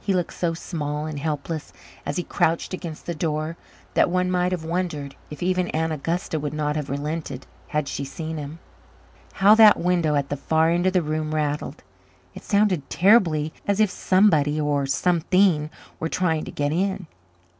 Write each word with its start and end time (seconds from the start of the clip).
He 0.00 0.14
looked 0.14 0.34
so 0.34 0.52
small 0.52 1.06
and 1.06 1.16
helpless 1.16 1.72
as 2.04 2.16
he 2.16 2.24
crouched 2.24 2.74
against 2.74 3.06
the 3.06 3.14
door 3.14 3.56
that 3.94 4.10
one 4.10 4.28
might 4.28 4.50
have 4.50 4.64
wondered 4.64 5.14
if 5.30 5.44
even 5.44 5.68
Aunt 5.68 5.92
Augusta 5.92 6.40
would 6.40 6.52
not 6.52 6.74
have 6.74 6.90
relented 6.90 7.46
had 7.68 7.86
she 7.86 8.04
seen 8.04 8.36
him. 8.36 8.58
How 9.34 9.54
that 9.54 9.78
window 9.78 10.16
at 10.16 10.28
the 10.28 10.36
far 10.36 10.70
end 10.70 10.88
of 10.88 10.92
the 10.92 11.02
room 11.02 11.32
rattled! 11.36 11.84
It 12.34 12.42
sounded 12.42 12.90
terribly 12.90 13.52
as 13.64 13.78
if 13.78 13.90
somebody 13.90 14.60
or 14.60 14.86
something 14.86 15.70
were 16.00 16.08
trying 16.08 16.44
to 16.46 16.50
get 16.50 16.72
in. 16.72 17.06